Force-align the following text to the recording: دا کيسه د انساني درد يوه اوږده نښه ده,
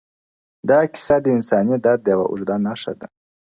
دا 0.69 0.79
کيسه 0.91 1.15
د 1.21 1.25
انساني 1.37 1.75
درد 1.85 2.03
يوه 2.11 2.25
اوږده 2.29 2.55
نښه 2.65 2.93
ده, 2.99 3.07